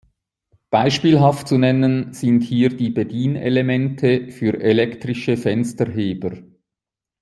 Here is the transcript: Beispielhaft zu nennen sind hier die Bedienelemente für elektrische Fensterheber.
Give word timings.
Beispielhaft 0.71 1.47
zu 1.47 1.59
nennen 1.59 2.11
sind 2.13 2.41
hier 2.41 2.69
die 2.75 2.89
Bedienelemente 2.89 4.31
für 4.31 4.59
elektrische 4.59 5.37
Fensterheber. 5.37 6.39